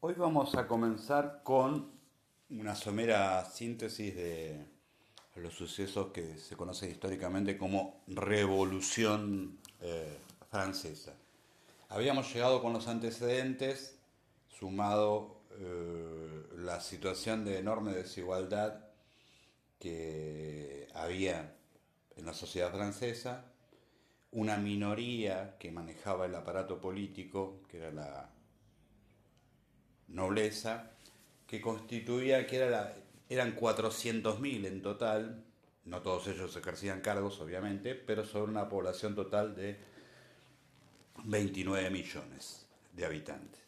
Hoy 0.00 0.12
vamos 0.12 0.54
a 0.56 0.66
comenzar 0.68 1.40
con 1.42 1.90
una 2.50 2.74
somera 2.74 3.42
síntesis 3.46 4.14
de 4.14 4.66
los 5.36 5.54
sucesos 5.54 6.08
que 6.12 6.36
se 6.36 6.54
conocen 6.54 6.90
históricamente 6.90 7.56
como 7.56 8.02
Revolución 8.06 9.58
eh, 9.80 10.18
Francesa. 10.50 11.14
Habíamos 11.88 12.32
llegado 12.32 12.60
con 12.60 12.74
los 12.74 12.88
antecedentes, 12.88 13.98
sumado 14.50 15.40
eh, 15.52 16.44
la 16.58 16.78
situación 16.82 17.46
de 17.46 17.58
enorme 17.58 17.92
desigualdad 17.92 18.84
que 19.78 20.88
había 20.94 21.56
en 22.16 22.26
la 22.26 22.34
sociedad 22.34 22.70
francesa, 22.70 23.46
una 24.30 24.58
minoría 24.58 25.56
que 25.58 25.72
manejaba 25.72 26.26
el 26.26 26.34
aparato 26.34 26.82
político, 26.82 27.62
que 27.70 27.78
era 27.78 27.90
la 27.90 28.35
nobleza, 30.08 30.92
que 31.46 31.60
constituía, 31.60 32.46
que 32.46 32.56
era 32.56 32.94
eran 33.28 33.56
400.000 33.56 34.66
en 34.66 34.82
total, 34.82 35.44
no 35.84 36.02
todos 36.02 36.26
ellos 36.28 36.54
ejercían 36.56 37.00
cargos, 37.00 37.40
obviamente, 37.40 37.94
pero 37.94 38.24
sobre 38.24 38.52
una 38.52 38.68
población 38.68 39.14
total 39.14 39.54
de 39.54 39.78
29 41.24 41.90
millones 41.90 42.66
de 42.92 43.04
habitantes. 43.04 43.60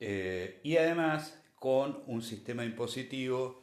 Eh, 0.00 0.60
y 0.62 0.76
además 0.76 1.38
con 1.54 2.02
un 2.06 2.22
sistema 2.22 2.64
impositivo 2.64 3.62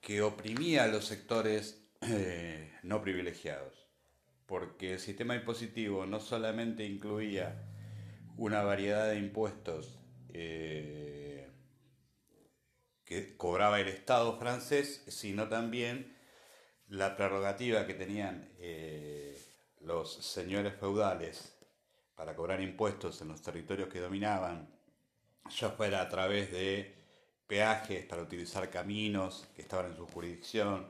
que 0.00 0.22
oprimía 0.22 0.84
a 0.84 0.88
los 0.88 1.04
sectores 1.04 1.84
eh, 2.00 2.72
no 2.82 3.02
privilegiados, 3.02 3.86
porque 4.46 4.94
el 4.94 5.00
sistema 5.00 5.36
impositivo 5.36 6.06
no 6.06 6.20
solamente 6.20 6.84
incluía 6.86 7.62
una 8.36 8.62
variedad 8.62 9.10
de 9.10 9.18
impuestos 9.18 9.97
eh, 10.40 11.50
que 13.04 13.36
cobraba 13.36 13.80
el 13.80 13.88
Estado 13.88 14.38
francés, 14.38 15.02
sino 15.08 15.48
también 15.48 16.16
la 16.86 17.16
prerrogativa 17.16 17.86
que 17.86 17.94
tenían 17.94 18.48
eh, 18.58 19.36
los 19.80 20.12
señores 20.24 20.74
feudales 20.78 21.58
para 22.14 22.36
cobrar 22.36 22.60
impuestos 22.60 23.20
en 23.20 23.28
los 23.28 23.42
territorios 23.42 23.88
que 23.88 23.98
dominaban, 23.98 24.68
ya 25.50 25.70
fuera 25.70 26.02
a 26.02 26.08
través 26.08 26.52
de 26.52 26.94
peajes 27.48 28.06
para 28.06 28.22
utilizar 28.22 28.70
caminos 28.70 29.48
que 29.56 29.62
estaban 29.62 29.86
en 29.86 29.96
su 29.96 30.06
jurisdicción, 30.06 30.88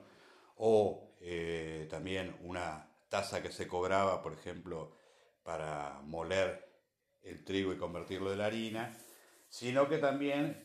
o 0.56 1.16
eh, 1.20 1.86
también 1.88 2.36
una 2.42 2.86
tasa 3.08 3.42
que 3.42 3.50
se 3.50 3.66
cobraba, 3.66 4.22
por 4.22 4.34
ejemplo, 4.34 4.92
para 5.42 6.02
moler 6.04 6.68
el 7.22 7.44
trigo 7.44 7.72
y 7.72 7.78
convertirlo 7.78 8.30
en 8.32 8.42
harina, 8.42 8.94
sino 9.48 9.88
que 9.88 9.98
también, 9.98 10.64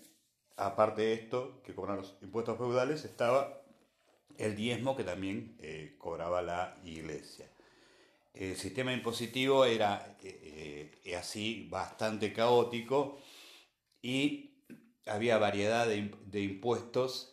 aparte 0.57 1.01
de 1.03 1.13
esto, 1.13 1.61
que 1.63 1.73
cobran 1.73 1.97
los 1.97 2.17
impuestos 2.21 2.57
feudales, 2.57 3.05
estaba 3.05 3.63
el 4.37 4.55
diezmo 4.55 4.95
que 4.95 5.03
también 5.03 5.57
eh, 5.59 5.95
cobraba 5.97 6.41
la 6.41 6.75
iglesia. 6.83 7.49
El 8.33 8.55
sistema 8.55 8.93
impositivo 8.93 9.65
era 9.65 10.17
eh, 10.23 10.91
eh, 11.03 11.15
así 11.15 11.67
bastante 11.69 12.33
caótico 12.33 13.19
y 14.01 14.55
había 15.05 15.37
variedad 15.37 15.87
de, 15.87 16.41
impuestos 16.41 17.29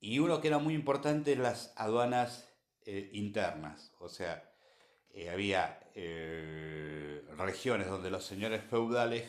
y 0.00 0.18
uno 0.18 0.40
que 0.40 0.48
era 0.48 0.58
muy 0.58 0.74
importante 0.74 1.36
las 1.36 1.72
aduanas 1.76 2.48
internas, 3.12 3.92
o 3.98 4.08
sea, 4.10 4.52
había 5.32 5.83
regiones 5.94 7.88
donde 7.88 8.10
los 8.10 8.24
señores 8.24 8.62
feudales 8.64 9.24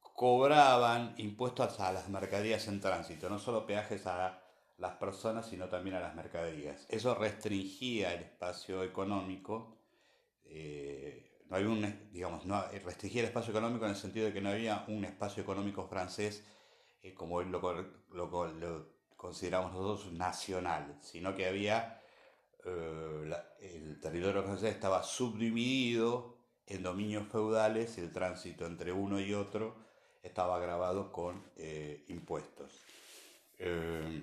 cobraban 0.00 1.14
impuestos 1.18 1.80
a 1.80 1.92
las 1.92 2.08
mercaderías 2.08 2.68
en 2.68 2.80
tránsito, 2.80 3.28
no 3.28 3.38
solo 3.38 3.66
peajes 3.66 4.06
a 4.06 4.40
las 4.78 4.96
personas, 4.96 5.46
sino 5.46 5.68
también 5.68 5.96
a 5.96 6.00
las 6.00 6.14
mercaderías. 6.14 6.86
Eso 6.88 7.14
restringía 7.14 8.14
el 8.14 8.22
espacio 8.22 8.82
económico, 8.82 9.78
eh, 10.44 11.42
no 11.48 11.56
había 11.56 11.68
un, 11.68 12.10
digamos, 12.12 12.46
no, 12.46 12.62
restringía 12.84 13.22
el 13.22 13.28
espacio 13.28 13.50
económico 13.50 13.84
en 13.84 13.90
el 13.90 13.96
sentido 13.96 14.26
de 14.26 14.32
que 14.32 14.40
no 14.40 14.50
había 14.50 14.84
un 14.88 15.04
espacio 15.04 15.42
económico 15.42 15.86
francés 15.86 16.44
eh, 17.02 17.12
como 17.12 17.36
hoy 17.36 17.46
lo, 17.46 17.60
lo, 18.12 18.94
consideramos 19.16 19.72
nosotros 19.72 20.12
nacional, 20.12 20.98
sino 21.00 21.34
que 21.34 21.46
había, 21.46 22.00
eh, 22.64 23.32
el 23.60 24.00
territorio 24.00 24.42
francés 24.42 24.74
estaba 24.74 25.02
subdividido 25.02 26.36
en 26.66 26.82
dominios 26.82 27.28
feudales 27.28 27.98
el 27.98 28.12
tránsito 28.12 28.66
entre 28.66 28.92
uno 28.92 29.20
y 29.20 29.34
otro 29.34 29.76
estaba 30.22 30.58
grabado 30.58 31.12
con 31.12 31.44
eh, 31.56 32.04
impuestos. 32.08 32.72
Eh, 33.58 34.22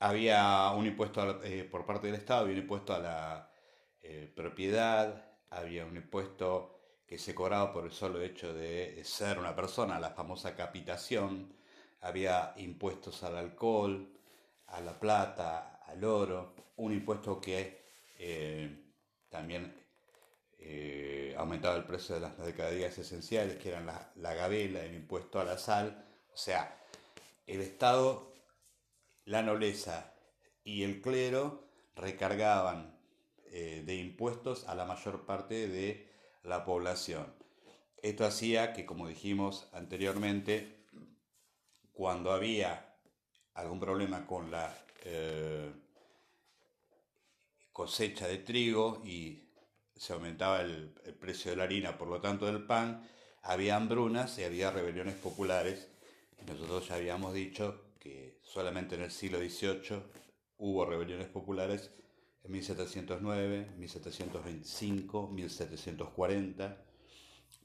había 0.00 0.70
un 0.70 0.86
impuesto 0.86 1.40
por 1.70 1.86
parte 1.86 2.08
del 2.08 2.16
Estado, 2.16 2.42
había 2.42 2.54
un 2.54 2.62
impuesto 2.62 2.92
a 2.94 2.98
la 2.98 3.48
propiedad, 4.34 5.24
había 5.50 5.86
un 5.86 5.96
impuesto 5.96 6.80
que 7.06 7.18
se 7.18 7.34
cobraba 7.34 7.72
por 7.72 7.84
el 7.84 7.92
solo 7.92 8.20
hecho 8.20 8.52
de 8.52 9.00
ser 9.04 9.38
una 9.38 9.54
persona, 9.54 10.00
la 10.00 10.10
famosa 10.10 10.56
capitación, 10.56 11.54
había 12.00 12.52
impuestos 12.56 13.22
al 13.22 13.36
alcohol, 13.36 14.12
a 14.66 14.80
la 14.80 14.98
plata, 14.98 15.71
al 15.86 16.04
oro, 16.04 16.54
un 16.76 16.92
impuesto 16.92 17.40
que 17.40 17.82
también 19.28 19.74
eh, 20.58 21.34
aumentaba 21.36 21.76
el 21.76 21.84
precio 21.84 22.14
de 22.14 22.20
las 22.20 22.38
mercaderías 22.38 22.96
esenciales, 22.96 23.56
que 23.56 23.70
eran 23.70 23.86
la, 23.86 24.12
la 24.16 24.34
gabela, 24.34 24.84
el 24.84 24.94
impuesto 24.94 25.40
a 25.40 25.44
la 25.44 25.58
sal. 25.58 26.06
O 26.32 26.36
sea, 26.36 26.78
el 27.46 27.60
Estado, 27.60 28.32
la 29.24 29.42
nobleza 29.42 30.14
y 30.62 30.84
el 30.84 31.00
clero 31.00 31.64
recargaban 31.96 32.96
eh, 33.46 33.82
de 33.84 33.96
impuestos 33.96 34.68
a 34.68 34.74
la 34.74 34.84
mayor 34.84 35.26
parte 35.26 35.66
de 35.68 36.08
la 36.42 36.64
población. 36.64 37.34
Esto 38.00 38.24
hacía 38.24 38.72
que, 38.72 38.86
como 38.86 39.08
dijimos 39.08 39.68
anteriormente, 39.72 40.86
cuando 41.92 42.32
había 42.32 42.96
algún 43.54 43.80
problema 43.80 44.26
con 44.26 44.50
la 44.50 44.74
eh, 45.04 45.72
cosecha 47.72 48.28
de 48.28 48.38
trigo 48.38 49.02
y 49.04 49.48
se 49.96 50.12
aumentaba 50.12 50.60
el, 50.62 50.90
precio 51.20 51.50
de 51.50 51.56
la 51.56 51.64
harina, 51.64 51.96
por 51.96 52.08
lo 52.08 52.20
tanto 52.20 52.46
del 52.46 52.64
pan, 52.64 53.08
había 53.42 53.76
hambrunas 53.76 54.38
y 54.38 54.44
había 54.44 54.70
rebeliones 54.70 55.14
populares. 55.14 55.88
nosotros 56.46 56.88
ya 56.88 56.96
habíamos 56.96 57.32
dicho 57.34 57.94
que 57.98 58.38
solamente 58.42 58.96
en 58.96 59.02
el 59.02 59.10
siglo 59.10 59.38
XVIII 59.38 60.02
hubo 60.58 60.84
rebeliones 60.84 61.28
populares 61.28 61.90
en 62.44 62.52
1709, 62.52 63.70
1725, 63.78 65.28
1740, 65.28 66.84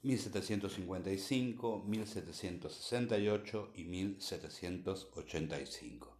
1755, 0.02 1.84
1768 1.84 3.72
y 3.74 3.84
1785. 3.84 6.17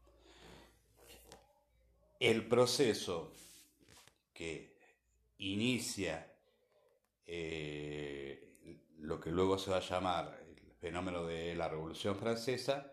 El 2.19 2.47
proceso 2.49 3.33
que 4.33 4.77
inicia 5.39 6.33
eh, 7.25 8.56
lo 8.99 9.21
que 9.21 9.31
luego 9.31 9.59
se 9.59 9.71
va 9.71 9.77
a 9.77 9.81
llamar 9.81 10.41
el 10.49 10.73
fenómeno 10.81 11.27
de 11.27 11.55
la 11.55 11.69
Revolución 11.69 12.17
Francesa, 12.17 12.91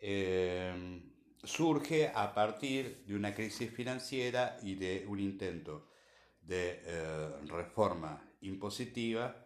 eh, 0.00 1.02
surge 1.44 2.08
a 2.14 2.34
partir 2.34 3.04
de 3.04 3.14
una 3.14 3.34
crisis 3.34 3.70
financiera 3.70 4.56
y 4.62 4.74
de 4.74 5.04
un 5.06 5.20
intento 5.20 5.90
de 6.40 6.80
eh, 6.84 7.28
reforma 7.46 8.22
impositiva 8.40 9.44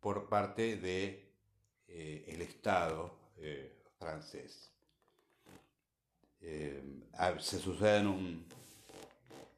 por 0.00 0.28
parte 0.28 0.76
del 0.76 1.24
de, 1.88 2.44
Estado 2.44 3.18
francés. 3.98 4.73
Eh, 6.46 6.82
se 7.40 7.58
suceden 7.58 8.44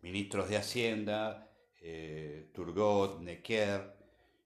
ministros 0.02 0.48
de 0.48 0.56
Hacienda, 0.56 1.48
eh, 1.80 2.48
Turgot, 2.54 3.20
Necker, 3.20 3.96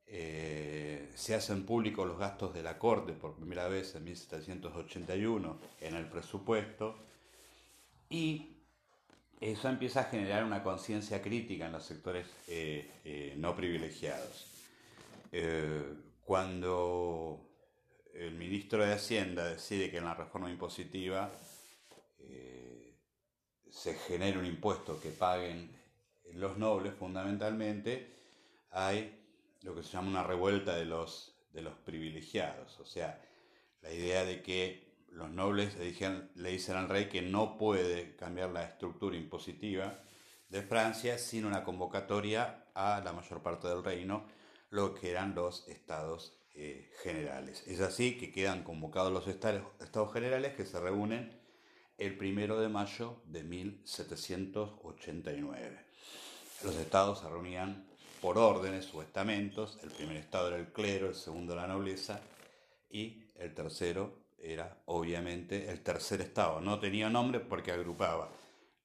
eh, 0.07 1.11
se 1.15 1.35
hacen 1.35 1.67
públicos 1.67 2.07
los 2.07 2.19
gastos 2.19 2.55
de 2.55 2.63
la 2.63 2.79
Corte 2.79 3.13
por 3.13 3.35
primera 3.35 3.69
vez 3.69 3.95
en 3.95 4.05
1781 4.05 5.59
en 5.83 5.95
el 5.95 6.07
presupuesto 6.07 6.99
y 8.09 8.57
eso 9.41 9.69
empieza 9.69 10.01
a 10.01 10.05
generar 10.05 10.45
una 10.45 10.63
conciencia 10.63 11.23
crítica 11.23 11.67
en 11.67 11.73
los 11.73 11.85
sectores 11.85 12.27
no 13.37 13.55
privilegiados. 13.55 14.47
cuando 16.25 17.41
el 18.15 18.35
ministro 18.35 18.85
de 18.85 18.93
Hacienda 18.93 19.45
decide 19.45 19.91
que 19.91 19.99
en 19.99 20.05
la 20.05 20.15
reforma 20.15 20.51
impositiva 20.51 21.31
se 23.71 23.95
genere 23.95 24.39
un 24.39 24.47
impuesto 24.47 25.01
que 25.01 25.11
paguen 25.11 25.71
los 26.35 26.59
nobles 26.59 26.95
fundamentalmente, 26.95 28.15
hay 28.71 29.17
lo 29.63 29.75
que 29.75 29.83
se 29.83 29.91
llama 29.91 30.11
una 30.11 30.23
revuelta 30.23 30.77
de 30.77 30.85
los, 30.85 31.35
de 31.53 31.63
los 31.63 31.75
privilegiados, 31.75 32.79
o 32.81 32.85
sea, 32.85 33.21
la 33.83 33.93
idea 33.93 34.25
de 34.25 34.43
que 34.43 34.91
los 35.09 35.31
nobles 35.31 35.77
le, 35.77 35.93
le 36.35 36.51
dicen 36.51 36.77
al 36.77 36.89
rey 36.89 37.09
que 37.09 37.23
no 37.23 37.59
puede 37.59 38.15
cambiar 38.17 38.51
la 38.51 38.65
estructura 38.65 39.17
impositiva 39.17 40.01
de 40.49 40.63
Francia 40.63 41.19
sin 41.19 41.45
una 41.45 41.65
convocatoria 41.65 42.67
a 42.75 43.01
la 43.05 43.13
mayor 43.13 43.43
parte 43.43 43.69
del 43.69 43.83
reino, 43.83 44.27
lo 44.71 44.95
que 44.95 45.11
eran 45.11 45.35
los 45.35 45.67
estados 45.69 46.41
eh, 46.55 46.91
generales. 47.03 47.65
Es 47.67 47.81
así 47.81 48.19
que 48.19 48.33
quedan 48.33 48.63
convocados 48.63 49.13
los 49.13 49.27
estados, 49.29 49.63
estados 49.81 50.13
generales 50.13 50.55
que 50.55 50.67
se 50.67 50.81
reúnen 50.81 51.41
el 52.01 52.17
primero 52.17 52.59
de 52.59 52.69
mayo 52.71 53.21
de 53.27 53.45
1789. 53.45 55.79
Los 56.65 56.75
estados 56.77 57.21
se 57.21 57.29
reunían 57.29 57.85
por 58.23 58.39
órdenes 58.39 58.89
o 58.95 59.03
estamentos, 59.03 59.79
el 59.83 59.91
primer 59.91 60.17
estado 60.17 60.49
era 60.49 60.57
el 60.57 60.73
clero, 60.73 61.09
el 61.09 61.15
segundo 61.15 61.55
la 61.55 61.67
nobleza 61.67 62.23
y 62.89 63.25
el 63.37 63.55
tercero 63.55 64.15
era 64.39 64.79
obviamente 64.87 65.71
el 65.71 65.83
tercer 65.83 66.23
estado. 66.23 66.63
No 66.63 66.81
tenía 66.81 67.11
nombre 67.11 67.39
porque 67.39 67.71
agrupaba 67.71 68.31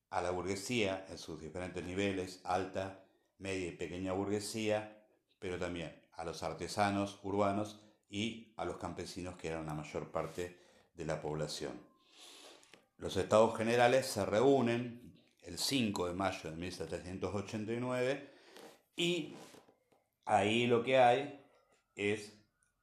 a 0.10 0.22
la 0.22 0.32
burguesía 0.32 1.06
en 1.10 1.18
sus 1.18 1.40
diferentes 1.40 1.86
niveles, 1.86 2.42
alta, 2.44 3.06
media 3.38 3.68
y 3.68 3.72
pequeña 3.72 4.12
burguesía, 4.12 5.06
pero 5.40 5.58
también 5.58 5.96
a 6.18 6.26
los 6.26 6.44
artesanos 6.44 7.22
urbanos 7.24 7.80
y 8.10 8.52
a 8.58 8.66
los 8.66 8.76
campesinos 8.76 9.38
que 9.38 9.48
eran 9.48 9.66
la 9.66 9.74
mayor 9.74 10.12
parte 10.12 10.60
de 10.96 11.06
la 11.06 11.22
población. 11.22 11.95
Los 12.98 13.18
estados 13.18 13.58
generales 13.58 14.06
se 14.06 14.26
reúnen 14.26 15.14
el 15.44 15.58
5 15.58 16.08
de 16.08 16.14
mayo 16.14 16.50
de 16.50 16.56
1789 16.56 18.30
y 18.96 19.36
ahí 20.26 20.68
lo 20.68 20.84
que 20.84 20.98
hay 20.98 21.46
es 21.96 22.34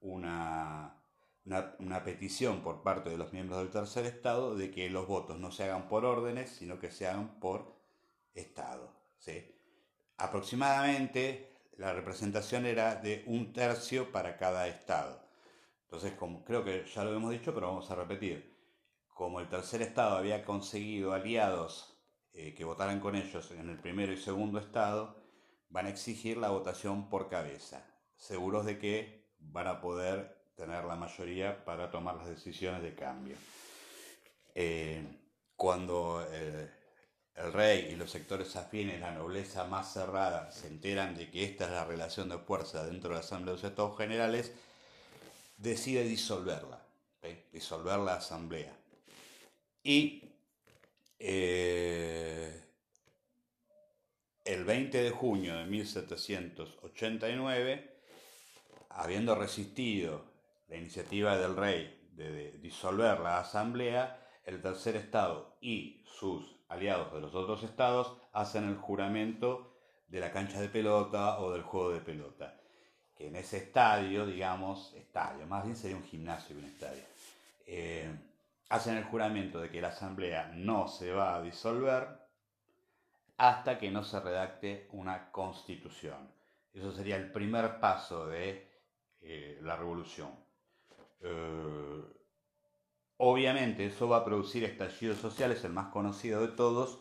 una, 0.00 1.02
una, 1.44 2.04
petición 2.04 2.62
por 2.62 2.82
parte 2.82 3.10
de 3.10 3.16
los 3.16 3.32
miembros 3.32 3.60
del 3.60 3.70
tercer 3.70 4.06
estado 4.06 4.56
de 4.56 4.70
que 4.70 4.90
los 4.90 5.06
votos 5.06 5.38
no 5.38 5.50
se 5.50 5.64
hagan 5.64 5.88
por 5.88 6.04
órdenes, 6.04 6.50
sino 6.50 6.78
que 6.78 6.90
se 6.90 7.06
hagan 7.06 7.40
por 7.40 7.76
estado. 8.34 8.92
Aproximadamente 10.16 11.52
la 11.78 11.92
representación 11.92 12.66
era 12.66 12.96
de 12.96 13.24
un 13.26 13.52
tercio 13.52 14.12
para 14.12 14.36
cada 14.36 14.68
estado. 14.68 15.20
Entonces, 15.84 16.12
como 16.12 16.44
creo 16.44 16.64
que 16.64 16.84
ya 16.84 17.04
lo 17.04 17.14
hemos 17.14 17.30
dicho, 17.30 17.52
pero 17.52 17.68
vamos 17.68 17.90
a 17.90 17.94
repetir. 17.94 18.51
Como 19.14 19.40
el 19.40 19.48
tercer 19.48 19.82
estado 19.82 20.16
había 20.16 20.44
conseguido 20.44 21.12
aliados 21.12 21.92
eh, 22.32 22.54
que 22.54 22.64
votaran 22.64 23.00
con 23.00 23.14
ellos 23.14 23.50
en 23.50 23.68
el 23.68 23.78
primero 23.78 24.12
y 24.12 24.16
segundo 24.16 24.58
estado, 24.58 25.22
van 25.68 25.86
a 25.86 25.90
exigir 25.90 26.38
la 26.38 26.48
votación 26.48 27.08
por 27.08 27.28
cabeza, 27.28 27.86
seguros 28.16 28.64
de 28.64 28.78
que 28.78 29.30
van 29.38 29.66
a 29.66 29.80
poder 29.80 30.42
tener 30.54 30.84
la 30.84 30.96
mayoría 30.96 31.64
para 31.64 31.90
tomar 31.90 32.16
las 32.16 32.28
decisiones 32.28 32.82
de 32.82 32.94
cambio. 32.94 33.36
Eh, 34.54 35.02
cuando 35.56 36.26
eh, 36.30 36.70
el 37.34 37.52
rey 37.52 37.90
y 37.92 37.96
los 37.96 38.10
sectores 38.10 38.56
afines, 38.56 39.00
la 39.00 39.12
nobleza 39.12 39.64
más 39.64 39.92
cerrada, 39.92 40.50
se 40.52 40.68
enteran 40.68 41.14
de 41.14 41.30
que 41.30 41.44
esta 41.44 41.66
es 41.66 41.70
la 41.70 41.84
relación 41.84 42.28
de 42.28 42.38
fuerza 42.38 42.84
dentro 42.84 43.10
de 43.10 43.16
la 43.16 43.20
Asamblea 43.20 43.54
de 43.54 43.62
los 43.62 43.70
Estados 43.70 43.96
Generales, 43.96 44.52
decide 45.56 46.04
disolverla, 46.04 46.82
disolver 47.52 47.98
la 47.98 48.14
Asamblea. 48.14 48.81
Y 49.82 50.30
eh, 51.18 52.62
el 54.44 54.64
20 54.64 55.02
de 55.02 55.10
junio 55.10 55.56
de 55.56 55.64
1789, 55.66 57.90
habiendo 58.90 59.34
resistido 59.34 60.30
la 60.68 60.76
iniciativa 60.76 61.38
del 61.38 61.56
rey 61.56 61.98
de 62.12 62.52
disolver 62.58 63.18
la 63.20 63.40
Asamblea, 63.40 64.18
el 64.44 64.60
tercer 64.60 64.96
Estado 64.96 65.56
y 65.60 66.04
sus 66.06 66.56
aliados 66.68 67.12
de 67.12 67.20
los 67.20 67.34
otros 67.34 67.62
estados 67.62 68.16
hacen 68.32 68.68
el 68.68 68.76
juramento 68.76 69.76
de 70.08 70.20
la 70.20 70.32
cancha 70.32 70.60
de 70.60 70.68
pelota 70.68 71.38
o 71.40 71.52
del 71.52 71.62
juego 71.62 71.90
de 71.90 72.00
pelota. 72.00 72.58
Que 73.16 73.28
en 73.28 73.36
ese 73.36 73.58
estadio, 73.58 74.26
digamos, 74.26 74.92
estadio, 74.94 75.46
más 75.46 75.64
bien 75.64 75.76
sería 75.76 75.96
un 75.96 76.04
gimnasio 76.04 76.56
que 76.56 76.62
un 76.62 76.68
estadio, 76.68 77.02
eh, 77.66 78.10
hacen 78.72 78.96
el 78.96 79.04
juramento 79.04 79.60
de 79.60 79.70
que 79.70 79.80
la 79.80 79.88
asamblea 79.88 80.52
no 80.54 80.88
se 80.88 81.12
va 81.12 81.36
a 81.36 81.42
disolver 81.42 82.08
hasta 83.36 83.78
que 83.78 83.90
no 83.90 84.04
se 84.04 84.20
redacte 84.20 84.88
una 84.92 85.30
constitución. 85.30 86.30
Eso 86.72 86.92
sería 86.92 87.16
el 87.16 87.30
primer 87.30 87.80
paso 87.80 88.26
de 88.26 88.68
eh, 89.20 89.58
la 89.62 89.76
revolución. 89.76 90.30
Eh, 91.20 92.02
Obviamente 93.24 93.86
eso 93.86 94.08
va 94.08 94.16
a 94.16 94.24
producir 94.24 94.64
estallidos 94.64 95.18
sociales, 95.18 95.62
el 95.62 95.72
más 95.72 95.92
conocido 95.92 96.40
de 96.44 96.48
todos, 96.48 96.98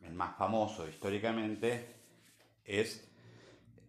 el 0.00 0.12
más 0.12 0.36
famoso 0.36 0.88
históricamente, 0.88 1.86
es 2.64 3.08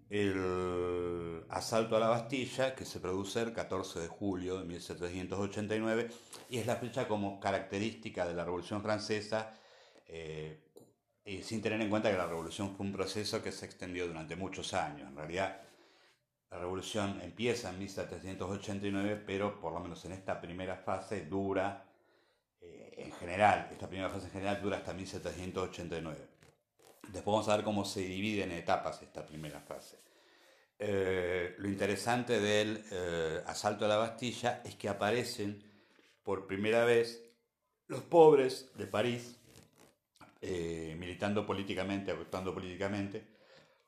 el 0.10 1.44
asalto 1.50 1.98
a 1.98 2.00
la 2.00 2.08
Bastilla 2.08 2.76
que 2.76 2.86
se 2.86 3.00
produce 3.00 3.42
el 3.42 3.54
14 3.54 4.00
de 4.00 4.08
julio 4.08 4.60
de 4.60 4.66
1789 4.66 6.10
y 6.50 6.58
es 6.60 6.66
la 6.66 6.78
fecha 6.78 7.08
como 7.08 7.40
característica 7.40 8.26
de 8.26 8.34
la 8.34 8.46
Revolución 8.46 8.82
Francesa 8.82 9.54
eh, 10.08 10.62
sin 11.44 11.62
tener 11.62 11.82
en 11.82 11.90
cuenta 11.90 12.10
que 12.10 12.18
la 12.18 12.26
revolución 12.26 12.76
fue 12.76 12.86
un 12.86 12.94
proceso 12.94 13.44
que 13.44 13.52
se 13.52 13.66
extendió 13.66 14.08
durante 14.08 14.36
muchos 14.36 14.74
años. 14.74 15.10
En 15.10 15.16
realidad 15.18 15.62
la 16.50 16.58
revolución 16.58 17.20
empieza 17.22 17.70
en 17.70 17.80
1789, 17.80 19.24
pero 19.26 19.60
por 19.60 19.74
lo 19.74 19.82
menos 19.82 20.04
en 20.06 20.14
esta 20.14 20.40
primera 20.40 20.78
fase 20.78 21.26
dura, 21.26 21.86
eh, 22.62 22.94
en 22.98 23.12
general, 23.12 23.68
esta 23.72 23.88
primera 23.88 24.10
fase 24.10 24.28
en 24.28 24.32
general 24.32 24.62
dura 24.62 24.78
hasta 24.78 24.94
1789. 24.94 26.37
Después 27.04 27.26
vamos 27.26 27.50
a 27.50 27.56
ver 27.56 27.66
cómo 27.66 27.86
se 27.86 28.02
divide 28.02 28.44
en 28.44 28.52
etapas 28.52 29.02
esta 29.02 29.26
primera 29.26 29.60
fase. 29.62 30.00
Eh, 30.80 31.56
lo 31.58 31.68
interesante 31.70 32.40
del 32.40 32.84
eh, 32.92 33.42
asalto 33.46 33.86
a 33.86 33.88
la 33.88 33.98
Bastilla 33.98 34.62
es 34.64 34.76
que 34.76 34.90
aparecen 34.90 35.64
por 36.24 36.46
primera 36.46 36.86
vez 36.86 37.24
los 37.88 38.02
pobres 38.02 38.72
de 38.76 38.88
París, 38.88 39.36
militando 40.42 41.46
políticamente, 41.46 42.12
actuando 42.12 42.54
políticamente, 42.54 43.26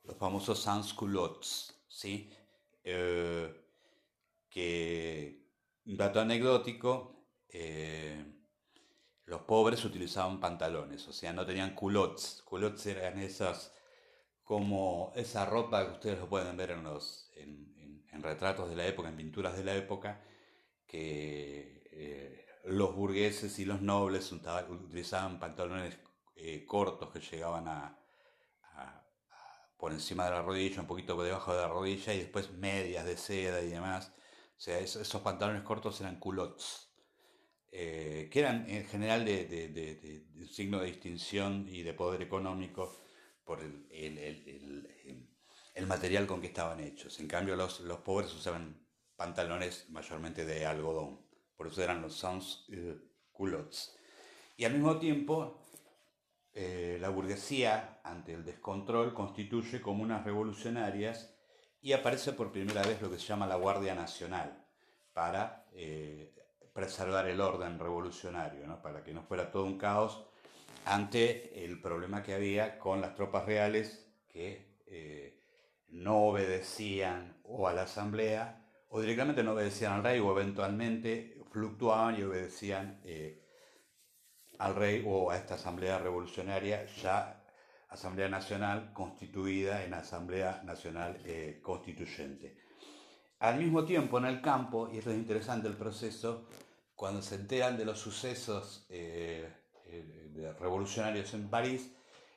los 0.03 0.17
famosos 0.17 0.59
sans-culottes, 0.59 1.79
¿sí? 1.87 2.29
Eh, 2.83 3.53
que, 4.49 5.45
un 5.85 5.97
dato 5.97 6.19
anecdótico, 6.19 7.27
eh, 7.49 8.28
los 9.29 9.41
pobres 9.41 9.85
utilizaban 9.85 10.39
pantalones, 10.39 11.07
o 11.07 11.13
sea, 11.13 11.31
no 11.33 11.45
tenían 11.45 11.75
culottes. 11.75 12.41
Culottes 12.45 12.85
eran 12.87 13.19
esas, 13.19 13.73
como 14.43 15.13
esa 15.15 15.45
ropa 15.45 15.85
que 15.85 15.93
ustedes 15.93 16.19
lo 16.19 16.29
pueden 16.29 16.57
ver 16.57 16.71
en, 16.71 16.83
los, 16.83 17.31
en, 17.35 17.69
retratos 18.21 18.69
de 18.69 18.75
la 18.75 18.85
época, 18.85 19.07
en 19.07 19.15
pinturas 19.15 19.55
de 19.55 19.63
la 19.63 19.75
época, 19.75 20.21
que 20.85 21.83
eh, 21.91 22.45
los 22.65 22.93
burgueses 22.93 23.57
y 23.59 23.65
los 23.65 23.81
nobles 23.81 24.31
utilizaban 24.33 25.39
pantalones 25.39 25.97
cortos 26.67 27.11
que 27.11 27.19
llegaban 27.19 27.67
a, 27.67 27.99
por 29.77 29.93
encima 29.93 30.25
de 30.25 30.31
la 30.31 30.41
rodilla, 30.41 30.81
un 30.81 30.87
poquito 30.87 31.15
por 31.15 31.23
debajo 31.23 31.53
de 31.53 31.61
la 31.61 31.67
rodilla 31.69 32.13
y 32.13 32.19
después 32.19 32.51
medias 32.51 33.05
de 33.05 33.15
seda 33.15 33.61
y 33.61 33.69
demás. 33.69 34.11
O 34.57 34.59
sea, 34.61 34.77
esos, 34.79 35.21
pantalones 35.21 35.63
cortos 35.63 36.01
eran 36.01 36.19
culottes, 36.19 36.88
eh, 37.71 38.29
que 38.31 38.39
eran 38.39 38.69
en 38.69 38.85
general 38.85 39.25
de, 39.25 40.23
signo 40.51 40.79
de 40.79 40.87
distinción 40.87 41.67
y 41.69 41.83
de 41.83 41.93
poder 41.93 42.21
económico 42.21 42.97
por 43.43 43.61
el, 43.61 43.87
el, 43.91 45.87
material 45.87 46.27
con 46.27 46.41
que 46.41 46.47
estaban 46.47 46.79
hechos. 46.79 47.19
En 47.19 47.27
cambio, 47.27 47.55
los, 47.55 47.79
los, 47.81 47.99
pobres 47.99 48.33
usaban 48.33 48.85
pantalones 49.15 49.89
mayormente 49.89 50.45
de 50.45 50.65
algodón, 50.65 51.21
por 51.55 51.67
eso 51.67 51.83
eran 51.83 52.01
los 52.01 52.15
sans 52.15 52.65
culottes. 53.31 53.95
Y 54.57 54.65
al 54.65 54.73
mismo 54.73 54.97
tiempo, 54.99 55.65
eh, 56.53 56.97
la 56.99 57.09
burguesía, 57.09 58.01
ante 58.03 58.33
el 58.33 58.43
descontrol, 58.43 59.13
constituye 59.13 59.81
comunas 59.81 60.25
revolucionarias 60.25 61.33
y 61.81 61.93
aparece 61.93 62.33
por 62.33 62.51
primera 62.51 62.81
vez 62.81 63.01
lo 63.01 63.09
que 63.09 63.17
se 63.19 63.27
llama 63.27 63.47
la 63.47 63.55
Guardia 63.55 63.95
Nacional, 63.95 64.65
para 65.13 65.65
eh, 65.71 66.33
preservar 66.79 67.27
el 67.27 67.41
orden 67.41 67.77
revolucionario, 67.77 68.81
para 68.81 69.03
que 69.03 69.13
no 69.13 69.21
fuera 69.23 69.51
todo 69.51 69.65
un 69.65 69.77
caos 69.77 70.25
ante 70.85 71.65
el 71.65 71.81
problema 71.81 72.23
que 72.23 72.33
había 72.33 72.79
con 72.79 73.01
las 73.01 73.15
tropas 73.15 73.45
reales 73.45 74.09
que 74.29 74.79
eh, 74.87 75.37
no 75.89 76.27
obedecían 76.27 77.37
o 77.43 77.67
a 77.67 77.73
la 77.73 77.81
asamblea 77.83 78.65
o 78.87 79.01
directamente 79.01 79.43
no 79.43 79.51
obedecían 79.51 79.93
al 79.93 80.03
rey 80.03 80.19
o 80.19 80.31
eventualmente 80.31 81.37
fluctuaban 81.51 82.17
y 82.17 82.23
obedecían 82.23 83.01
al 84.57 84.75
rey 84.75 85.03
o 85.05 85.31
a 85.31 85.37
esta 85.37 85.55
asamblea 85.55 85.99
revolucionaria 85.99 86.85
ya 86.85 87.39
Asamblea 87.89 88.29
Nacional 88.29 88.93
constituida 88.93 89.83
en 89.83 89.95
Asamblea 89.95 90.61
Nacional 90.63 91.19
eh, 91.25 91.59
Constituyente. 91.61 92.55
Al 93.39 93.57
mismo 93.57 93.85
tiempo, 93.85 94.17
en 94.17 94.25
el 94.25 94.41
campo, 94.41 94.89
y 94.91 94.97
esto 94.97 95.11
es 95.11 95.17
interesante 95.17 95.67
el 95.67 95.75
proceso, 95.75 96.47
cuando 96.99 97.21
se 97.21 97.35
enteran 97.35 97.77
de 97.77 97.85
los 97.85 97.97
sucesos 97.97 98.85
eh, 98.89 99.47
eh, 99.85 100.53
revolucionarios 100.59 101.33
en 101.33 101.47
París, 101.47 101.89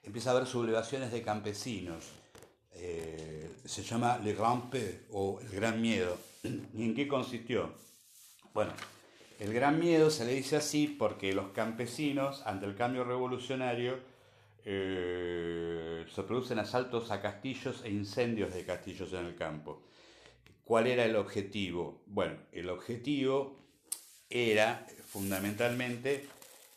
empieza 0.04 0.30
a 0.30 0.34
haber 0.34 0.46
sublevaciones 0.46 1.10
de 1.10 1.20
campesinos. 1.20 2.04
se 3.64 3.82
llama 3.82 4.18
Le 4.18 4.34
Grand 4.34 4.70
Peu 4.70 5.06
o 5.10 5.40
el 5.40 5.48
Gran 5.48 5.82
Miedo. 5.82 6.16
¿Y 6.74 6.84
en 6.84 6.94
qué 6.94 7.08
consistió? 7.08 7.74
Bueno, 8.54 8.72
el 9.40 9.52
Gran 9.52 9.80
Miedo 9.80 10.10
se 10.10 10.24
le 10.24 10.34
dice 10.34 10.54
así 10.54 10.86
porque 10.86 11.32
los 11.32 11.48
campesinos, 11.48 12.46
ante 12.46 12.64
el 12.66 12.76
cambio 12.76 13.02
revolucionario, 13.02 13.98
eh, 14.64 16.06
se 16.08 16.22
producen 16.22 16.60
asaltos 16.60 17.10
a 17.10 17.20
castillos 17.20 17.82
e 17.82 17.90
incendios 17.90 18.54
de 18.54 18.64
castillos 18.64 19.12
en 19.12 19.26
el 19.26 19.34
campo. 19.34 19.82
¿Cuál 20.62 20.86
era 20.86 21.04
el 21.04 21.16
objetivo? 21.16 22.04
Bueno, 22.06 22.36
el 22.52 22.70
objetivo 22.70 23.61
era 24.32 24.86
fundamentalmente 25.08 26.26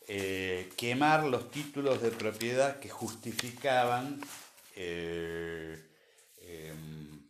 eh, 0.06 0.70
quemar 0.76 1.24
los 1.24 1.50
títulos 1.50 2.02
de 2.02 2.10
propiedad 2.10 2.78
que 2.78 2.88
justificaban 2.88 4.20
eh, 4.76 5.82
em, 6.42 7.20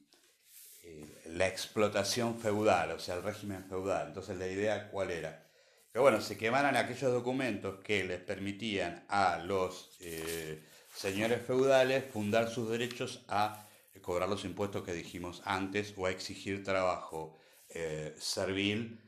la 1.27 1.47
explotación 1.47 2.39
feudal, 2.39 2.93
o 2.93 2.99
sea, 2.99 3.15
el 3.15 3.23
régimen 3.23 3.65
feudal. 3.69 4.09
Entonces 4.09 4.37
la 4.37 4.49
idea 4.49 4.89
cuál 4.91 5.11
era? 5.11 5.47
Que 5.93 6.01
bueno, 6.01 6.21
se 6.21 6.37
quemaran 6.37 6.77
aquellos 6.77 7.13
documentos 7.13 7.81
que 7.83 8.05
les 8.05 8.21
permitían 8.21 9.05
a 9.09 9.39
los 9.39 9.97
eh, 10.01 10.61
señores 10.95 11.41
feudales 11.47 12.05
fundar 12.13 12.51
sus 12.51 12.69
derechos 12.69 13.23
a 13.29 13.67
cobrar 14.03 14.29
los 14.29 14.45
impuestos 14.45 14.85
que 14.85 14.93
dijimos 14.93 15.43
antes 15.45 15.95
o 15.97 16.07
a 16.07 16.11
exigir 16.11 16.63
trabajo 16.63 17.37
eh, 17.71 18.15
servil 18.19 19.01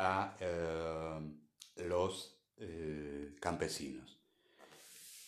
a 0.00 0.36
eh, 0.40 1.20
los 1.86 2.36
campesinos. 3.40 4.18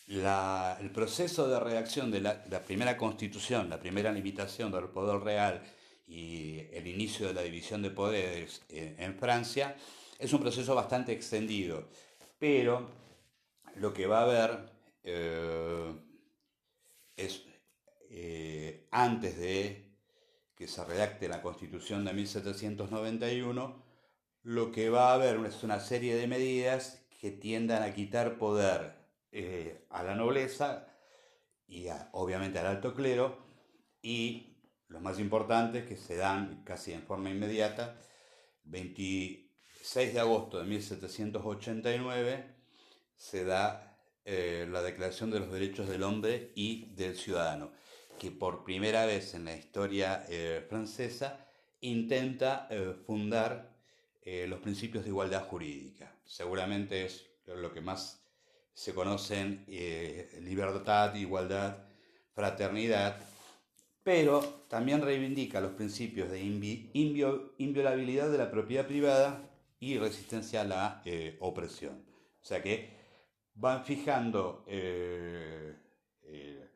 el 0.07 0.91
proceso 0.91 1.47
de 1.47 1.59
redacción 1.59 2.11
de 2.11 2.21
la, 2.21 2.43
la 2.49 2.61
primera 2.61 2.97
constitución, 2.97 3.69
la 3.69 3.79
primera 3.79 4.11
limitación 4.11 4.71
del 4.71 4.89
poder 4.89 5.21
real, 5.21 5.63
y 6.07 6.67
el 6.71 6.87
inicio 6.87 7.27
de 7.27 7.33
la 7.33 7.41
división 7.41 7.81
de 7.81 7.89
poderes 7.89 8.61
en, 8.69 9.17
Francia, 9.17 9.75
es 10.19 10.33
un 10.33 10.41
proceso 10.41 10.75
bastante 10.75 11.11
extendido, 11.13 11.89
pero 12.37 12.89
lo 13.75 13.93
que 13.93 14.05
va 14.05 14.19
a 14.19 14.23
haber 14.23 14.71
eh, 15.03 15.93
es, 17.15 17.43
eh, 18.09 18.87
antes 18.91 19.37
de 19.37 19.97
que 20.55 20.67
se 20.67 20.83
redacte 20.83 21.27
la 21.27 21.41
Constitución 21.41 22.05
de 22.05 22.13
1791, 22.13 23.82
lo 24.43 24.71
que 24.71 24.89
va 24.89 25.11
a 25.11 25.13
haber 25.13 25.37
es 25.45 25.63
una 25.63 25.79
serie 25.79 26.15
de 26.15 26.27
medidas 26.27 27.01
que 27.19 27.31
tiendan 27.31 27.81
a 27.81 27.93
quitar 27.93 28.37
poder 28.37 28.93
eh, 29.31 29.85
a 29.89 30.03
la 30.03 30.15
nobleza 30.15 30.87
y 31.65 31.87
obviamente 32.11 32.59
al 32.59 32.67
alto 32.67 32.93
clero. 32.93 33.37
Y 34.01 34.57
los 34.89 35.01
más 35.01 35.19
importantes 35.19 35.85
que 35.85 35.95
se 35.95 36.17
dan 36.17 36.61
casi 36.65 36.91
en 36.91 37.03
forma 37.03 37.29
inmediata, 37.29 37.97
26 38.65 40.13
de 40.13 40.19
agosto 40.19 40.59
de 40.59 40.65
1789 40.65 42.45
se 43.15 43.45
da 43.45 43.97
eh, 44.25 44.67
la 44.69 44.81
Declaración 44.81 45.31
de 45.31 45.39
los 45.39 45.51
Derechos 45.51 45.87
del 45.87 46.03
Hombre 46.03 46.51
y 46.55 46.93
del 46.93 47.15
Ciudadano, 47.15 47.71
que 48.19 48.31
por 48.31 48.65
primera 48.65 49.05
vez 49.05 49.33
en 49.33 49.45
la 49.45 49.55
historia 49.55 50.25
eh, 50.27 50.65
francesa 50.67 51.47
intenta 51.79 52.67
eh, 54.25 54.47
los 54.47 54.59
principios 54.59 55.03
de 55.03 55.09
igualdad 55.09 55.47
jurídica. 55.47 56.15
Seguramente 56.25 57.05
es 57.05 57.25
lo 57.45 57.73
que 57.73 57.81
más 57.81 58.23
se 58.73 58.93
conocen, 58.93 59.65
libertad, 60.41 61.13
igualdad, 61.15 61.77
fraternidad, 62.33 63.17
pero 64.03 64.41
también 64.67 65.01
reivindica 65.01 65.61
los 65.61 65.71
principios 65.71 66.29
de 66.29 66.41
inviolabilidad 67.57 68.29
de 68.29 68.37
la 68.37 68.51
propiedad 68.51 68.85
privada 68.85 69.49
y 69.79 69.97
resistencia 69.97 70.61
a 70.61 70.65
la 70.65 71.01
eh, 71.05 71.37
opresión. 71.39 72.05
O 72.41 72.45
sea 72.45 72.61
que 72.61 72.89
van 73.55 73.85
fijando 73.85 74.65
eh, 74.67 75.75
eh, 76.23 76.69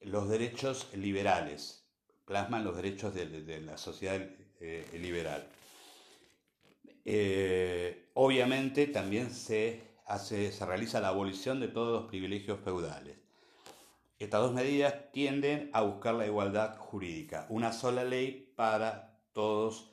los 0.00 0.28
derechos 0.28 0.88
liberales, 0.94 1.86
plasman 2.24 2.64
los 2.64 2.76
derechos 2.76 3.14
de, 3.14 3.60
la 3.60 3.78
sociedad 3.78 4.20
liberal. 4.94 5.46
Obviamente 8.14 8.86
también 8.86 9.30
se, 9.30 9.82
hace, 10.06 10.52
se 10.52 10.66
realiza 10.66 11.00
la 11.00 11.08
abolición 11.08 11.60
de 11.60 11.68
todos 11.68 12.00
los 12.00 12.08
privilegios 12.08 12.60
feudales. 12.60 13.22
Estas 14.22 14.40
dos 14.40 14.52
medidas 14.52 15.10
tienden 15.10 15.68
a 15.72 15.82
buscar 15.82 16.14
la 16.14 16.26
igualdad 16.26 16.76
jurídica, 16.78 17.46
una 17.48 17.72
sola 17.72 18.04
ley 18.04 18.52
para 18.54 19.18
todos 19.32 19.92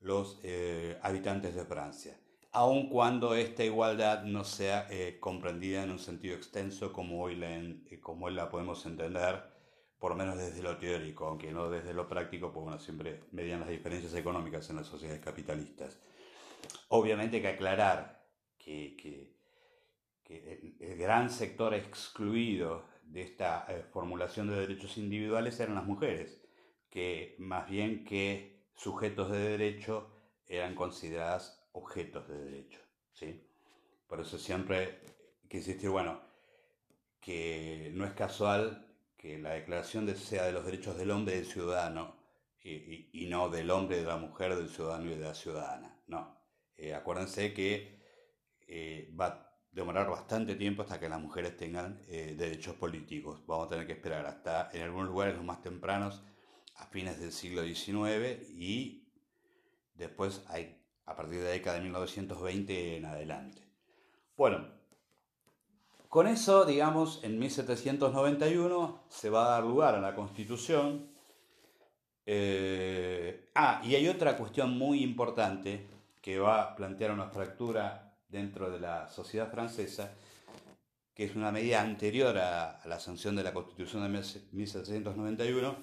los 0.00 0.38
eh, 0.42 0.98
habitantes 1.02 1.54
de 1.54 1.64
Francia, 1.64 2.20
aun 2.52 2.90
cuando 2.90 3.34
esta 3.34 3.64
igualdad 3.64 4.24
no 4.24 4.44
sea 4.44 4.86
eh, 4.90 5.16
comprendida 5.20 5.82
en 5.84 5.90
un 5.90 5.98
sentido 5.98 6.36
extenso 6.36 6.92
como 6.92 7.22
hoy, 7.22 7.36
la, 7.36 7.56
eh, 7.56 7.98
como 8.02 8.26
hoy 8.26 8.34
la 8.34 8.50
podemos 8.50 8.84
entender, 8.84 9.42
por 9.98 10.10
lo 10.10 10.16
menos 10.18 10.36
desde 10.36 10.62
lo 10.62 10.76
teórico, 10.76 11.26
aunque 11.26 11.50
no 11.50 11.70
desde 11.70 11.94
lo 11.94 12.06
práctico, 12.08 12.52
pues 12.52 12.62
bueno, 12.62 12.78
siempre 12.78 13.24
median 13.32 13.60
las 13.60 13.70
diferencias 13.70 14.12
económicas 14.14 14.68
en 14.68 14.76
las 14.76 14.86
sociedades 14.86 15.24
capitalistas. 15.24 15.98
Obviamente 16.88 17.36
hay 17.36 17.42
que 17.42 17.48
aclarar 17.48 18.26
que, 18.58 19.34
el 20.28 20.96
gran 20.98 21.30
sector 21.30 21.72
excluido 21.74 22.84
de 23.04 23.22
esta 23.22 23.64
eh, 23.68 23.84
formulación 23.92 24.48
de 24.48 24.56
derechos 24.56 24.98
individuales 24.98 25.60
eran 25.60 25.76
las 25.76 25.84
mujeres, 25.84 26.42
que 26.90 27.36
más 27.38 27.68
bien 27.68 28.04
que 28.04 28.66
sujetos 28.74 29.30
de 29.30 29.38
derecho 29.38 30.10
eran 30.46 30.74
consideradas 30.74 31.68
objetos 31.72 32.28
de 32.28 32.38
derecho. 32.38 32.80
¿sí? 33.12 33.48
Por 34.08 34.20
eso 34.20 34.38
siempre 34.38 35.00
que 35.48 35.58
insistir, 35.58 35.90
bueno, 35.90 36.20
que 37.20 37.90
no 37.94 38.04
es 38.04 38.12
casual 38.12 38.86
que 39.16 39.38
la 39.38 39.54
declaración 39.54 40.14
sea 40.16 40.44
de 40.44 40.52
los 40.52 40.64
derechos 40.64 40.96
del 40.96 41.10
hombre 41.10 41.34
y 41.34 41.38
del 41.38 41.46
ciudadano 41.46 42.16
y, 42.62 43.26
no 43.28 43.48
del 43.48 43.70
hombre, 43.70 43.98
de 43.98 44.04
la 44.04 44.16
mujer, 44.16 44.56
del 44.56 44.68
ciudadano 44.68 45.06
y 45.06 45.14
de 45.14 45.24
la 45.24 45.34
ciudadana. 45.34 46.00
No. 46.08 46.36
Eh, 46.76 46.94
acuérdense 46.94 47.52
que 47.54 47.98
eh, 48.68 49.12
va 49.18 49.42
demorar 49.72 50.08
bastante 50.08 50.54
tiempo 50.54 50.80
hasta 50.82 50.98
que 50.98 51.06
las 51.06 51.20
mujeres 51.20 51.54
tengan 51.54 52.00
eh, 52.08 52.34
derechos 52.36 52.76
políticos. 52.76 53.42
Vamos 53.46 53.66
a 53.66 53.70
tener 53.70 53.86
que 53.86 53.92
esperar 53.92 54.24
hasta, 54.24 54.70
en 54.72 54.82
algunos 54.82 55.08
lugares, 55.08 55.36
los 55.36 55.44
más 55.44 55.60
tempranos, 55.60 56.22
a 56.76 56.86
fines 56.86 57.20
del 57.20 57.30
siglo 57.30 57.62
XIX 57.62 58.48
y 58.48 59.06
después 59.94 60.44
hay, 60.48 60.82
a 61.04 61.14
partir 61.14 61.40
de 61.40 61.44
la 61.44 61.50
década 61.50 61.76
de 61.76 61.82
1920 61.82 62.96
en 62.96 63.04
adelante. 63.04 63.68
Bueno, 64.34 64.66
con 66.08 66.26
eso, 66.26 66.64
digamos, 66.64 67.22
en 67.22 67.38
1791 67.38 69.04
se 69.10 69.28
va 69.28 69.46
a 69.46 69.50
dar 69.50 69.64
lugar 69.64 69.94
a 69.94 70.00
la 70.00 70.14
Constitución. 70.14 71.10
Ah, 73.54 73.82
y 73.84 73.94
hay 73.94 74.08
otra 74.08 74.38
cuestión 74.38 74.76
muy 74.78 75.02
importante 75.02 75.86
que 76.26 76.40
va 76.40 76.60
a 76.60 76.74
plantear 76.74 77.12
una 77.12 77.28
fractura 77.28 78.12
dentro 78.28 78.68
de 78.68 78.80
la 78.80 79.08
sociedad 79.08 79.48
francesa, 79.48 80.12
que 81.14 81.22
es 81.22 81.36
una 81.36 81.52
medida 81.52 81.80
anterior 81.80 82.36
a, 82.36 82.80
la 82.84 82.98
sanción 82.98 83.36
de 83.36 83.44
la 83.44 83.54
Constitución 83.54 84.02
de 84.02 84.24
1791, 84.50 85.76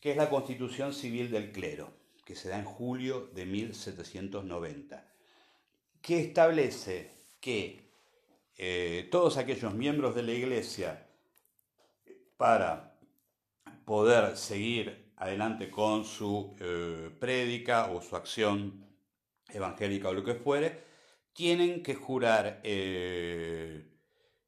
que 0.00 0.12
es 0.12 0.16
la 0.16 0.30
Constitución 0.30 0.94
Civil 0.94 1.32
del 1.32 1.50
Clero, 1.50 1.92
que 2.24 2.36
se 2.36 2.48
da 2.48 2.60
en 2.60 2.66
julio 2.66 3.30
de 3.34 3.46
1790, 3.46 5.04
que 6.00 6.20
establece 6.20 7.10
que 7.40 7.90
eh, 8.58 9.08
todos 9.10 9.38
aquellos 9.38 9.74
miembros 9.74 10.14
de 10.14 10.22
la 10.22 10.32
Iglesia, 10.32 11.08
para 12.36 12.94
poder 13.84 14.36
seguir 14.36 15.10
adelante 15.16 15.68
con 15.68 16.04
su 16.04 16.54
eh, 16.60 17.10
prédica 17.18 17.90
o 17.90 18.00
su 18.00 18.14
acción 18.14 18.88
evangélica 19.54 20.08
o 20.08 20.12
lo 20.12 20.24
que 20.24 20.34
fuere, 20.34 20.84
tienen 21.32 21.82
que 21.82 21.94
jurar 21.94 22.60
eh, 22.64 23.90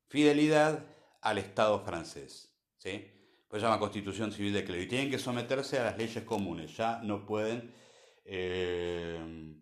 fidelidad 0.09 0.85
al 1.21 1.38
Estado 1.38 1.80
francés. 1.80 2.54
¿sí? 2.78 3.11
Pues 3.49 3.61
se 3.61 3.66
llama 3.66 3.78
Constitución 3.78 4.32
Civil 4.32 4.52
de 4.52 4.64
Clero. 4.64 4.82
Y 4.82 4.88
tienen 4.88 5.11
que 5.11 5.18
someterse 5.18 5.78
a 5.78 5.85
las 5.85 5.99
leyes 5.99 6.25
comunes. 6.25 6.76
Ya 6.76 7.00
no 7.02 7.26
pueden 7.26 7.73
eh, 8.25 9.54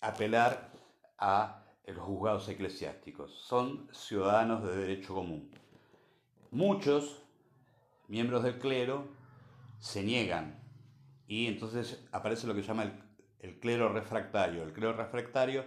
apelar 0.00 0.72
a 1.18 1.64
los 1.86 1.98
juzgados 1.98 2.48
eclesiásticos. 2.48 3.32
Son 3.32 3.88
ciudadanos 3.92 4.64
de 4.64 4.76
derecho 4.76 5.14
común. 5.14 5.50
muchos 6.50 7.22
miembros 8.08 8.42
del 8.42 8.58
clero 8.58 9.06
se 9.78 10.02
niegan 10.02 10.58
y 11.26 11.46
entonces 11.46 12.02
aparece 12.10 12.46
lo 12.46 12.54
que 12.54 12.62
se 12.62 12.68
llama 12.68 12.84
el, 12.84 13.07
el 13.40 13.58
clero 13.58 13.88
refractario. 13.88 14.62
El 14.62 14.72
clero 14.72 14.92
refractario 14.94 15.64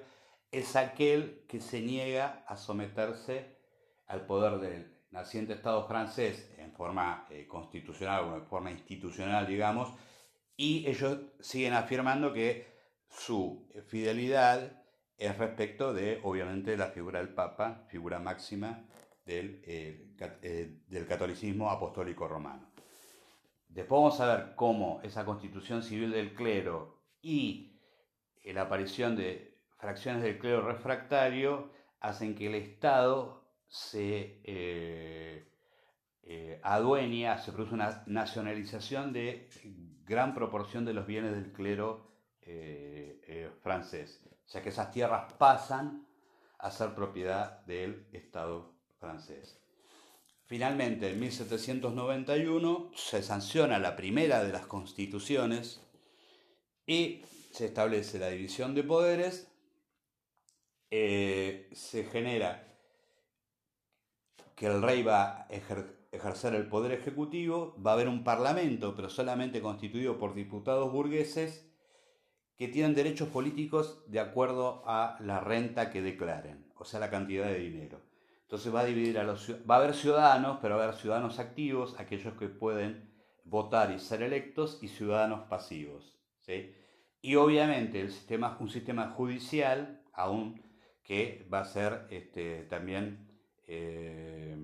es 0.51 0.75
aquel 0.75 1.45
que 1.47 1.61
se 1.61 1.81
niega 1.81 2.43
a 2.47 2.57
someterse 2.57 3.57
al 4.07 4.25
poder 4.25 4.59
del 4.59 4.97
naciente 5.11 5.53
Estado 5.53 5.87
francés 5.87 6.53
en 6.57 6.73
forma 6.73 7.25
eh, 7.29 7.47
constitucional 7.47 8.25
o 8.25 8.35
en 8.35 8.45
forma 8.45 8.71
institucional, 8.71 9.47
digamos, 9.47 9.93
y 10.57 10.85
ellos 10.87 11.19
siguen 11.39 11.73
afirmando 11.73 12.33
que 12.33 12.67
su 13.07 13.67
fidelidad 13.87 14.83
es 15.17 15.37
respecto 15.37 15.93
de, 15.93 16.19
obviamente, 16.23 16.75
la 16.77 16.87
figura 16.87 17.19
del 17.19 17.33
Papa, 17.33 17.85
figura 17.87 18.19
máxima 18.19 18.85
del, 19.25 19.61
eh, 19.65 20.15
eh, 20.41 20.79
del 20.87 21.07
catolicismo 21.07 21.69
apostólico 21.69 22.27
romano. 22.27 22.71
Después 23.67 24.01
vamos 24.01 24.19
a 24.19 24.35
ver 24.35 24.55
cómo 24.55 24.99
esa 25.03 25.23
constitución 25.23 25.83
civil 25.83 26.11
del 26.11 26.33
clero 26.33 27.00
y 27.21 27.71
la 28.45 28.63
aparición 28.63 29.15
de 29.15 29.57
fracciones 29.77 30.23
del 30.23 30.37
clero 30.37 30.61
refractario 30.61 31.71
hacen 31.99 32.35
que 32.35 32.47
el 32.47 32.55
Estado 32.55 33.43
se 33.67 34.41
eh, 34.43 35.47
eh, 36.23 36.59
adueña, 36.63 37.37
se 37.37 37.51
produce 37.51 37.73
una 37.73 38.03
nacionalización 38.07 39.13
de 39.13 39.49
gran 40.05 40.33
proporción 40.33 40.85
de 40.85 40.93
los 40.93 41.05
bienes 41.07 41.31
del 41.31 41.51
clero 41.51 42.11
eh, 42.41 43.49
francés, 43.61 44.21
o 44.45 44.49
sea 44.49 44.61
que 44.61 44.69
esas 44.69 44.91
tierras 44.91 45.33
pasan 45.33 46.05
a 46.57 46.69
ser 46.69 46.93
propiedad 46.93 47.65
del 47.65 48.07
Estado 48.11 48.73
francés. 48.99 49.57
Finalmente, 50.45 51.09
en 51.09 51.19
1791 51.19 52.91
se 52.93 53.23
sanciona 53.23 53.79
la 53.79 53.95
primera 53.95 54.43
de 54.43 54.51
las 54.51 54.65
constituciones 54.65 55.81
y 56.91 57.23
se 57.51 57.67
establece 57.67 58.19
la 58.19 58.27
división 58.27 58.75
de 58.75 58.83
poderes, 58.83 59.49
se 60.89 62.03
genera 62.11 62.67
que 64.55 64.65
el 64.65 64.81
rey 64.81 65.01
va 65.01 65.23
a 65.23 65.47
ejercer 65.49 66.53
el 66.53 66.67
poder 66.67 66.91
ejecutivo, 66.91 67.75
va 67.81 67.91
a 67.91 67.93
haber 67.93 68.09
un 68.09 68.25
parlamento, 68.25 68.93
pero 68.93 69.09
solamente 69.09 69.61
constituido 69.61 70.19
por 70.19 70.33
diputados 70.33 70.91
burgueses 70.91 71.65
que 72.57 72.67
tienen 72.67 72.93
derechos 72.93 73.29
políticos 73.29 74.03
de 74.07 74.19
acuerdo 74.19 74.83
a 74.85 75.17
la 75.21 75.39
renta 75.39 75.91
que 75.91 76.01
declaren, 76.01 76.71
o 76.75 76.83
sea, 76.83 76.99
la 76.99 77.09
cantidad 77.09 77.45
de 77.45 77.59
dinero. 77.59 78.01
Entonces 78.41 78.75
va 78.75 78.81
a 78.81 78.85
dividir 78.85 79.17
a 79.17 79.23
los 79.23 79.49
va 79.49 79.75
a 79.75 79.77
haber 79.77 79.93
ciudadanos, 79.93 80.59
pero 80.61 80.75
va 80.75 80.81
a 80.81 80.87
haber 80.87 80.99
ciudadanos 80.99 81.39
activos, 81.39 81.97
aquellos 81.97 82.33
que 82.33 82.49
pueden 82.49 83.09
votar 83.45 83.91
y 83.91 83.99
ser 83.99 84.23
electos, 84.23 84.79
y 84.81 84.89
ciudadanos 84.89 85.47
pasivos. 85.47 86.19
Y 87.21 87.35
obviamente 87.35 88.01
el 88.01 88.11
sistema, 88.11 88.57
un 88.59 88.69
sistema 88.69 89.09
judicial, 89.11 90.01
aún 90.13 90.61
que 91.03 91.47
va 91.51 91.59
a 91.59 91.65
ser 91.65 92.07
este, 92.09 92.63
también 92.63 93.27
eh, 93.67 94.57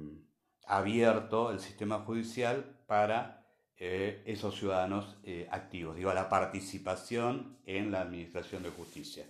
abierto 0.66 1.52
el 1.52 1.60
sistema 1.60 2.00
judicial 2.00 2.78
para 2.88 3.46
eh, 3.78 4.24
esos 4.26 4.58
ciudadanos 4.58 5.18
eh, 5.24 5.48
activos, 5.52 5.96
digo, 5.96 6.10
a 6.10 6.16
la 6.16 6.30
participación 6.30 7.60
en 7.66 7.92
la 7.92 8.02
administración 8.02 8.64
de 8.64 8.70
justicia. 8.70 9.26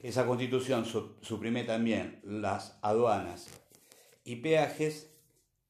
Esa 0.00 0.26
constitución 0.26 0.84
suprime 1.20 1.64
también 1.64 2.20
las 2.22 2.78
aduanas 2.82 3.48
y 4.24 4.36
peajes 4.36 5.16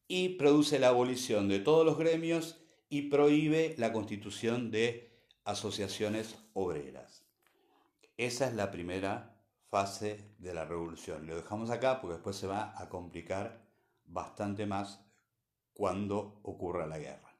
y 0.09 0.31
produce 0.31 0.79
la 0.79 0.89
abolición 0.89 1.49
de 1.49 1.61
todos 1.61 1.87
los 1.87 1.97
gremios 1.97 2.59
y 2.89 3.03
prohíbe 3.03 3.75
la 3.79 3.93
constitución 3.93 4.71
de 4.71 5.12
asociaciones 5.45 6.37
obreras. 6.55 7.25
Esa 8.17 8.47
es 8.47 8.55
la 8.55 8.71
primera 8.71 9.43
fase 9.71 10.35
de 10.39 10.55
la 10.55 10.65
revolución. 10.65 11.27
Lo 11.27 11.37
dejamos 11.37 11.71
acá 11.71 12.01
porque 12.01 12.15
después 12.15 12.37
se 12.37 12.47
va 12.47 12.75
a 12.77 12.89
complicar 12.89 13.67
bastante 14.05 14.67
más 14.67 15.05
cuando 15.73 16.41
ocurra 16.43 16.87
la 16.87 16.99
guerra. 16.99 17.32